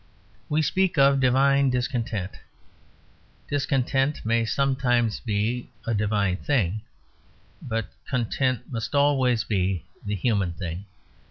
[0.49, 2.31] We speak of divine discontent;
[3.47, 6.81] discontent may sometimes be a divine thing,
[7.61, 10.85] but content must always be the human thing.